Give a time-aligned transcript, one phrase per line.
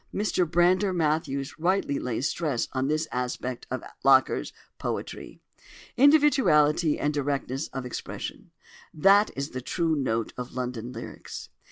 [0.11, 5.39] Mr Brander Matthews rightly lays stress on this aspect of Locker's poetry;
[5.95, 11.49] "individuality and directness of expression"—that is the true note of "London Lyrics."